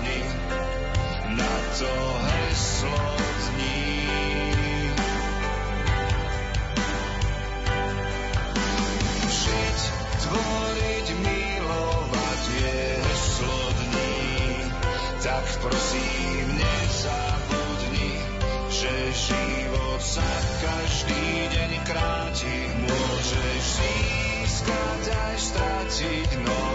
[0.00, 0.22] zabudni
[1.36, 1.94] na to
[2.24, 3.06] heslo
[3.46, 4.08] dní.
[9.28, 9.80] Žiť,
[10.24, 14.16] tvoriť, milovať je heslo dní,
[15.22, 18.12] tak prosím nezabudni,
[18.72, 20.30] že život sa
[20.64, 22.56] každý deň kráti,
[22.88, 26.69] môžeš získať aj stratiť, no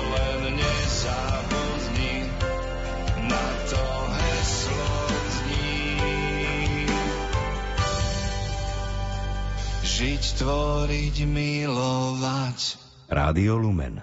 [10.33, 12.59] tvoriť, milovať.
[13.05, 14.01] Rádio Lumen.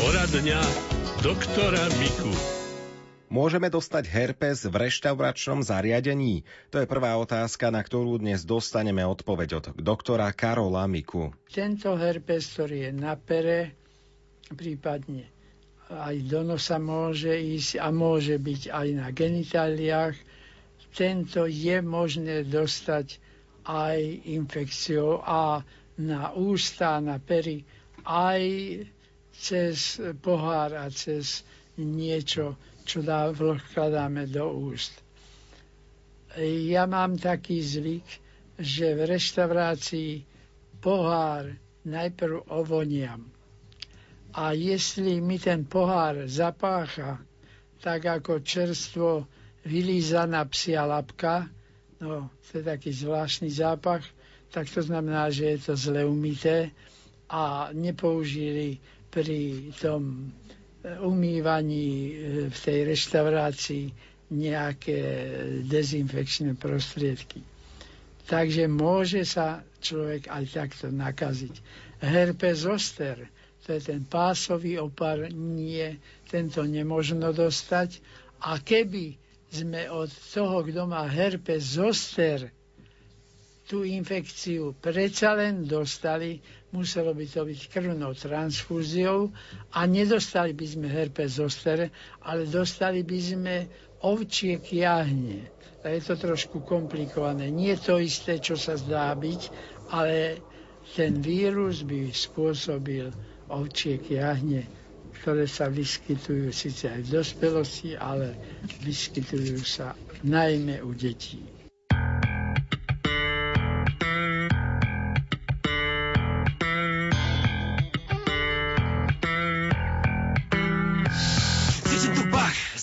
[0.00, 0.60] Poradňa
[1.20, 2.32] doktora Miku.
[3.30, 6.42] Môžeme dostať herpes v reštauračnom zariadení?
[6.74, 11.30] To je prvá otázka, na ktorú dnes dostaneme odpoveď od doktora Karola Miku.
[11.46, 13.78] Tento herpes, ktorý je na pere,
[14.50, 15.30] prípadne
[15.90, 20.14] aj do nosa môže ísť a môže byť aj na genitáliách,
[20.90, 23.18] tento je možné dostať
[23.64, 25.62] aj infekciou a
[26.00, 27.62] na ústa, na pery,
[28.02, 28.42] aj
[29.30, 31.44] cez pohár a cez
[31.76, 34.92] niečo, čo dá, vkladáme do úst.
[36.40, 38.06] Ja mám taký zvyk,
[38.60, 40.12] že v reštaurácii
[40.78, 41.50] pohár
[41.82, 43.24] najprv ovoniam.
[44.30, 47.18] A jestli mi ten pohár zapácha,
[47.82, 49.26] tak ako čerstvo
[49.62, 51.48] vylízaná psia labka,
[51.98, 54.04] no to je taký zvláštny zápach,
[54.48, 56.70] tak to znamená, že je to zle umité
[57.28, 60.32] a nepoužili pri tom
[61.00, 62.12] umývaní e,
[62.48, 63.84] v tej reštaurácii
[64.30, 64.98] nejaké
[65.66, 67.42] dezinfekčné prostriedky.
[68.24, 71.54] Takže môže sa človek aj takto nakaziť.
[72.00, 73.26] Herpes zoster,
[73.60, 77.98] to je ten pásový opar, nie, tento nemožno dostať.
[78.40, 79.18] A keby
[79.50, 82.54] sme od toho, kto má herpes zoster,
[83.70, 86.42] tú infekciu predsa len dostali,
[86.74, 89.30] muselo by to byť krvnou transfúziou
[89.70, 91.86] a nedostali by sme herpes zoster,
[92.26, 93.54] ale dostali by sme
[94.02, 95.46] ovčie kiahne.
[95.86, 97.46] Je to trošku komplikované.
[97.48, 99.40] Nie to isté, čo sa zdá byť,
[99.94, 100.42] ale
[100.98, 103.06] ten vírus by spôsobil
[103.46, 104.66] ovčie kiahne,
[105.20, 108.38] ktoré sa vyskytujú síce aj v dospelosti, ale
[108.84, 111.60] vyskytujú sa najmä u detí.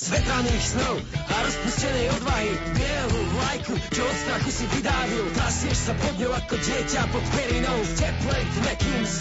[0.07, 6.13] zvetraných snov a rozpustenej odvahy bielu vlajku, čo od strachu si vydávil trasieš sa pod
[6.15, 8.26] ňou ako dieťa pod perinou v teple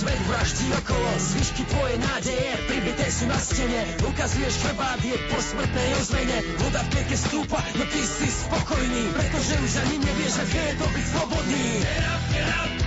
[0.06, 3.82] svet vraždí okolo zvyšky tvoje nádeje pribité sú na stene.
[4.06, 6.38] Ukazuješ chrbát po smrtnej ozvene.
[6.62, 10.86] Voda v pieke stúpa no ty si spokojný pretože už ani nevieš aké je to
[10.94, 12.85] byť slobodný get up, get up.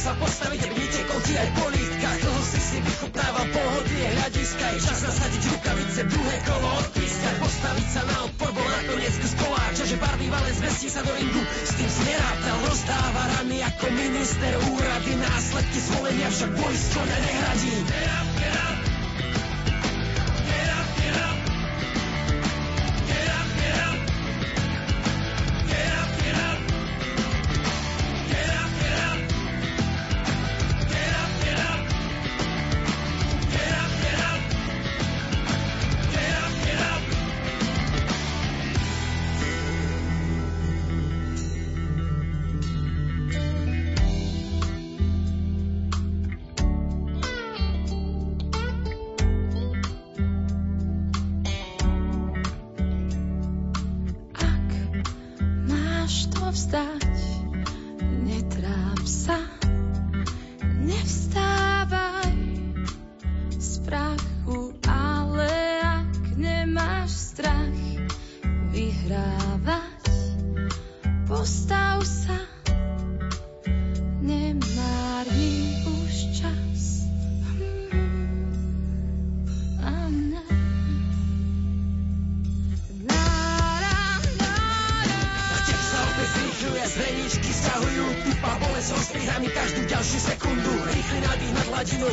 [0.00, 2.18] Sa postaviť, aby netekol ti aj po lítkach.
[2.24, 8.02] Dlho si si vychutnával pohodlie hľadiska Je čas nasadiť rukavice, druhé kolo odpískať Postaviť sa
[8.08, 11.44] na odpor, bol nakoniec z kola že barvý valen zmestí sa do ringu.
[11.44, 15.12] S tým si nerátal, rozdáva rany ako minister úrady.
[15.20, 18.89] Následky zvolenia však boj skone nehradí Get up, get up.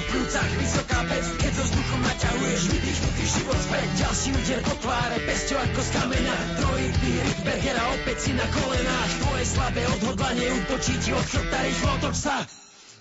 [0.10, 3.88] Plúcach, vysoká pec, keď so vzduchom naťahuješ vydýchnutý život späť.
[3.98, 6.36] Ďalší úder po tváre, pesťou ako z kameňa.
[6.60, 9.12] Trojitý Richtbergera opäť si na kolenách.
[9.22, 12.38] Tvoje slabé odhodlanie utočí ti od chrbta, rýchlo otoč sa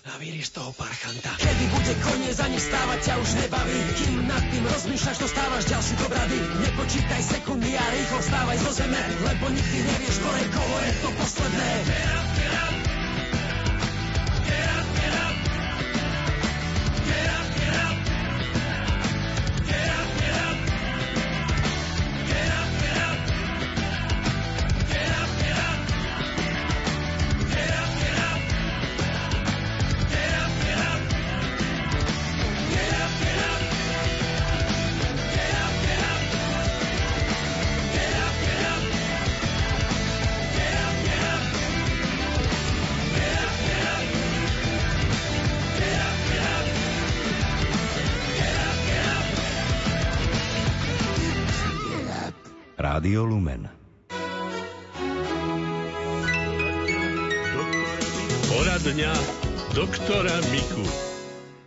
[0.06, 1.34] a vyrieš toho parchanta.
[1.34, 3.78] Kedy bude koniec, ani stávať ťa už nebaví.
[3.98, 6.38] Kým nad tým rozmýšľaš, dostávaš ďalší do brady.
[6.62, 11.70] Nepočítaj sekundy a rýchlo vstávaj zo zeme, lebo nikdy nevieš, ktoré koho je to posledné.
[12.38, 12.65] Get up,
[53.06, 53.70] Rádio Lumen.
[58.50, 59.14] Poradňa
[59.78, 61.05] doktora Miku.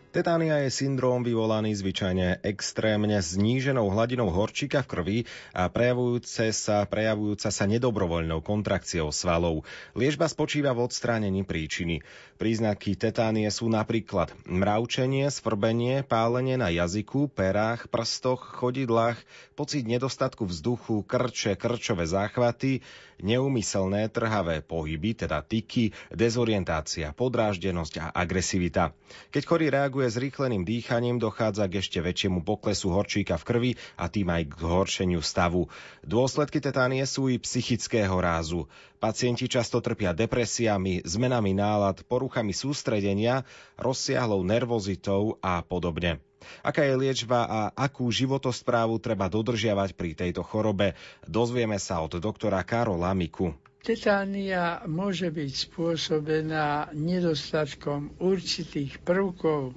[0.09, 5.17] Tetánia je syndróm vyvolaný zvyčajne extrémne zníženou hladinou horčíka v krvi
[5.53, 9.69] a prejavujúce sa, prejavujúca sa nedobrovoľnou kontrakciou svalov.
[9.93, 12.01] Liežba spočíva v odstránení príčiny.
[12.41, 19.21] Príznaky tetánie sú napríklad mravčenie, svrbenie, pálenie na jazyku, perách, prstoch, chodidlách,
[19.53, 22.81] pocit nedostatku vzduchu, krče, krčové záchvaty,
[23.19, 28.95] neumyselné trhavé pohyby, teda tyky, dezorientácia, podráždenosť a agresivita.
[29.33, 34.07] Keď chorý reaguje s rýchleným dýchaním, dochádza k ešte väčšiemu poklesu horčíka v krvi a
[34.07, 35.67] tým aj k zhoršeniu stavu.
[36.05, 38.69] Dôsledky tetánie sú i psychického rázu.
[38.99, 43.47] Pacienti často trpia depresiami, zmenami nálad, poruchami sústredenia,
[43.79, 46.28] rozsiahlou nervozitou a podobne.
[46.63, 50.95] Aká je liečba a akú životosprávu treba dodržiavať pri tejto chorobe,
[51.27, 53.51] dozvieme sa od doktora Karola Miku.
[53.79, 59.71] Tetánia môže byť spôsobená nedostatkom určitých prvkov,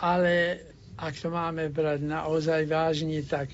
[0.00, 0.64] ale
[0.96, 3.52] ak to máme brať naozaj vážne, tak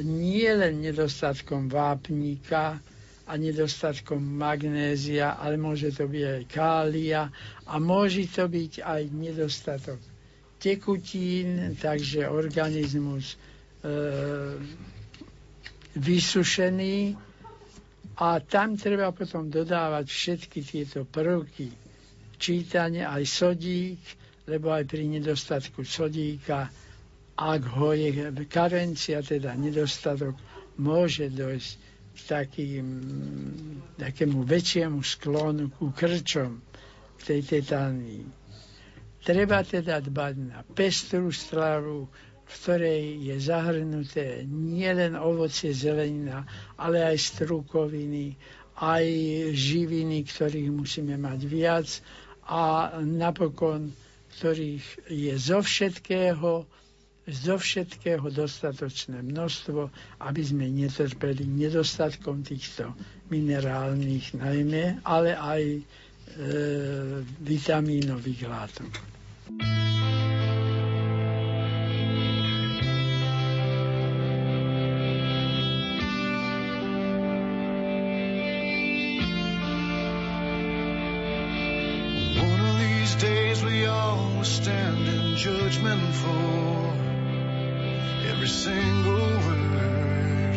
[0.00, 2.80] nie len nedostatkom vápnika
[3.26, 7.22] a nedostatkom magnézia, ale môže to byť aj kália
[7.68, 10.00] a môže to byť aj nedostatok
[10.58, 13.36] tekutín, takže organizmus e,
[15.94, 17.16] vysušený
[18.16, 21.68] a tam treba potom dodávať všetky tieto prvky.
[22.36, 24.00] Čítanie aj sodík,
[24.46, 26.68] lebo aj pri nedostatku sodíka,
[27.36, 28.12] ak ho je
[28.46, 30.32] karencia, teda nedostatok,
[30.76, 31.70] môže dojsť
[32.16, 32.86] k takým,
[33.96, 36.56] takému väčšiemu sklonu ku krčom
[37.16, 38.24] v tej tetánii.
[39.26, 42.06] Treba teda dbať na pestrú stravu,
[42.46, 46.46] v ktorej je zahrnuté nielen ovocie, zelenina,
[46.76, 48.38] ale aj strukoviny,
[48.78, 49.02] aj
[49.50, 51.88] živiny, ktorých musíme mať viac
[52.46, 52.62] a
[53.02, 53.90] napokon,
[54.30, 56.62] ktorých je zo všetkého,
[57.26, 59.90] zo všetkého dostatočné množstvo,
[60.22, 62.94] aby sme netrpeli nedostatkom týchto
[63.26, 65.80] minerálnych najmä, ale aj e,
[67.40, 69.15] vitamínových látok.
[84.46, 86.94] Stand in judgment for
[88.30, 90.54] every single word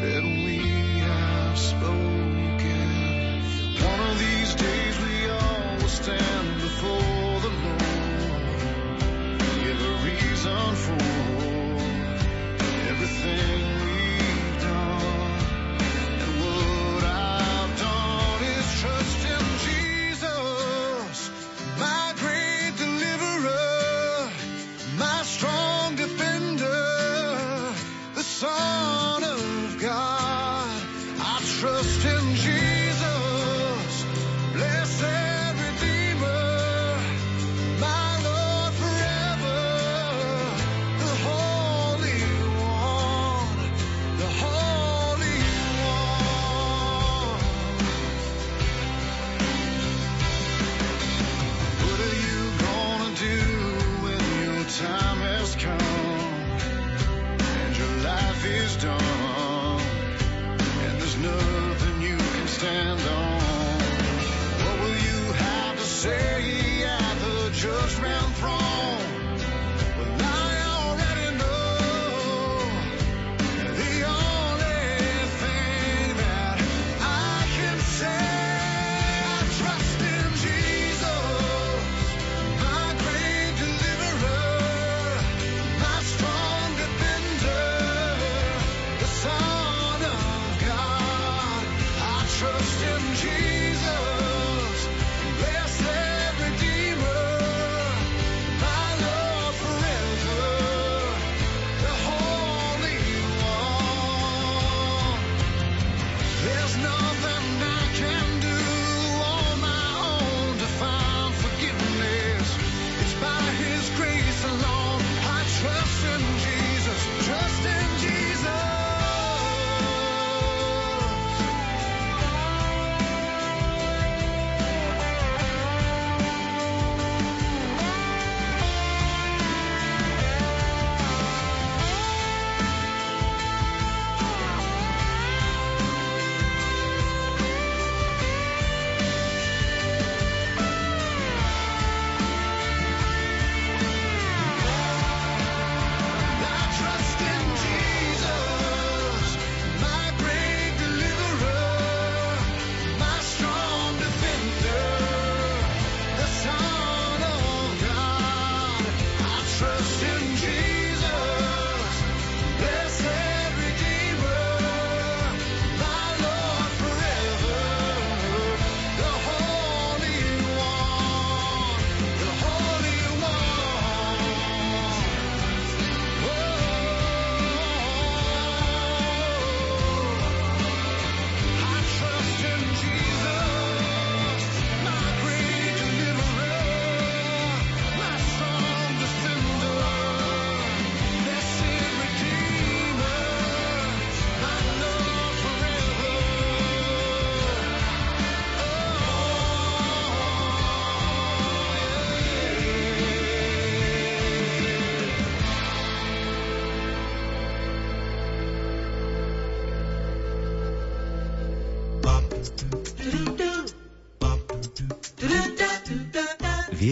[0.00, 0.58] that we
[1.00, 2.15] have spoken.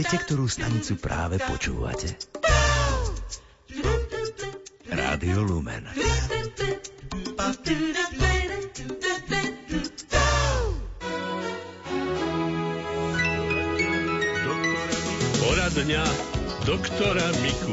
[0.05, 2.13] Viete, ktorú stanicu práve počúvate?
[4.85, 5.81] Rádio Lumen.
[15.41, 16.05] Poradňa
[16.69, 17.73] doktora Miku.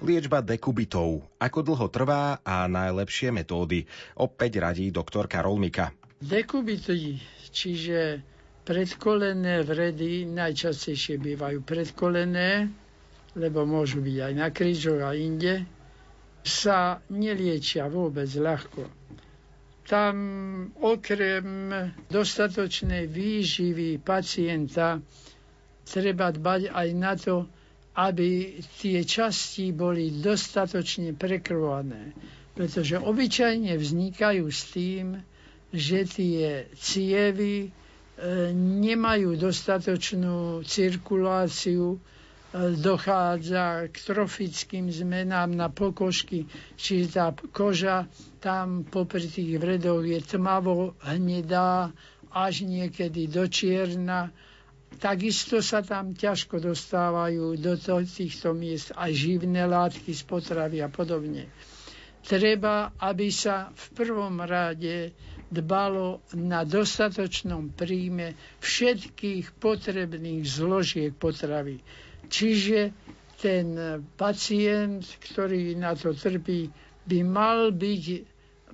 [0.00, 1.20] Liečba dekubitov.
[1.36, 3.84] Ako dlho trvá a najlepšie metódy.
[4.16, 5.92] Opäť radí doktor Karol Mika.
[6.16, 7.20] Dekubity,
[7.52, 8.31] čiže
[8.62, 12.70] predkolené vredy najčastejšie bývajú predkolené,
[13.34, 15.66] lebo môžu byť aj na krížoch a inde,
[16.42, 18.86] sa neliečia vôbec ľahko.
[19.82, 20.16] Tam
[20.76, 21.70] okrem
[22.06, 25.02] dostatočnej výživy pacienta
[25.82, 27.46] treba dbať aj na to,
[27.92, 32.14] aby tie časti boli dostatočne prekrvané.
[32.52, 35.06] Pretože obyčajne vznikajú s tým,
[35.70, 36.42] že tie
[36.74, 37.72] cievy
[38.54, 41.98] nemajú dostatočnú cirkuláciu, e,
[42.76, 48.06] dochádza k trofickým zmenám na pokožky, čiže tá koža
[48.38, 51.90] tam popri tých vredoch je tmavo hnedá,
[52.30, 54.32] až niekedy do čierna.
[54.96, 60.88] Takisto sa tam ťažko dostávajú do to- týchto miest aj živné látky z potravy a
[60.88, 61.48] podobne.
[62.22, 65.10] Treba, aby sa v prvom rade
[65.52, 68.32] dbalo na dostatočnom príjme
[68.64, 71.76] všetkých potrebných zložiek potravy.
[72.32, 72.78] Čiže
[73.36, 73.76] ten
[74.16, 76.72] pacient, ktorý na to trpí,
[77.04, 78.04] by mal byť,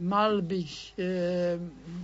[0.05, 0.89] mal byť e,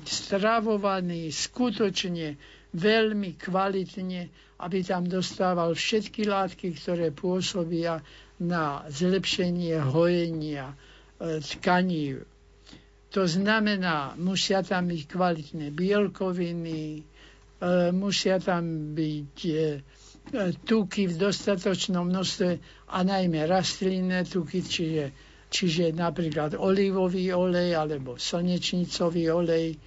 [0.02, 2.34] stravovaný skutočne
[2.72, 4.20] veľmi kvalitne,
[4.58, 8.00] aby tam dostával všetky látky, ktoré pôsobia
[8.40, 10.74] na zlepšenie hojenia
[11.20, 12.18] tkaní.
[13.08, 17.02] To znamená, musia tam byť kvalitné bielkoviny, e,
[17.94, 19.54] musia tam byť e,
[20.60, 22.50] tuky v dostatočnom množstve
[22.88, 25.04] a najmä rastlinné tuky, čiže,
[25.46, 29.78] čiže napríklad olivový olej alebo slnečnicový olej.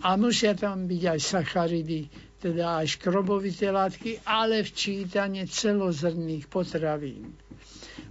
[0.00, 2.00] A musia tam byť aj sacharidy,
[2.38, 7.34] teda aj škrobovité látky, ale včítanie celozrných potravín.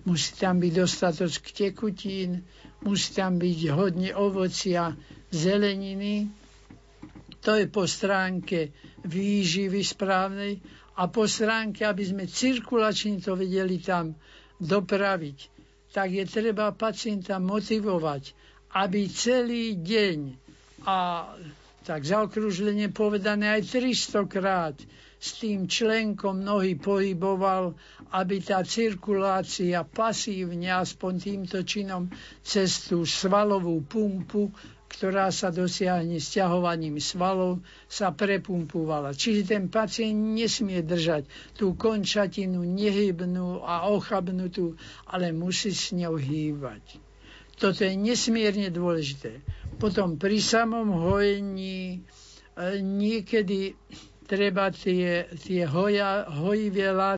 [0.03, 2.43] Musí tam byť dostatok tekutín,
[2.81, 4.96] musí tam byť hodne ovocia,
[5.29, 6.29] zeleniny.
[7.46, 8.74] To je po stránke
[9.05, 10.60] výživy správnej.
[11.00, 14.19] a po stránke, aby sme cirkulačne to vedeli tam
[14.60, 15.38] dopraviť,
[15.96, 18.36] tak je treba pacienta motivovať,
[18.75, 20.17] aby celý deň
[20.84, 21.24] a
[21.88, 24.75] tak zaokružlenie povedané aj 300 krát
[25.20, 27.76] s tým členkom nohy pohyboval,
[28.16, 32.08] aby tá cirkulácia pasívne aspoň týmto činom
[32.40, 34.48] cez tú svalovú pumpu
[34.90, 39.14] ktorá sa dosiahne sťahovaním svalov, sa prepumpovala.
[39.14, 46.98] Čiže ten pacient nesmie držať tú končatinu nehybnú a ochabnutú, ale musí s ňou hýbať.
[47.56, 49.46] Toto je nesmierne dôležité.
[49.78, 52.00] Potom pri samom hojení
[52.56, 53.78] e, niekedy
[54.29, 56.93] treba tie, tie hoja, hojivé